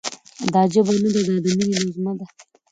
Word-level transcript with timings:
دا 0.53 0.61
ژبه 0.73 0.93
نه 1.03 1.09
ده، 1.13 1.21
دا 1.27 1.35
د 1.43 1.45
مینې 1.57 1.77
نغمه 1.85 2.13
ده» 2.19 2.25